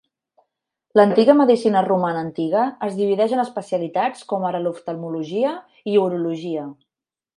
L'antiga 0.99 1.33
medicina 1.41 1.83
romana 1.87 2.23
antiga 2.27 2.63
es 2.87 2.97
divideix 3.01 3.35
en 3.37 3.43
especialitats 3.43 4.25
com 4.33 4.49
ara 4.53 4.63
oftalmologia 4.71 5.53
i 5.93 5.99
urologia. 6.07 6.65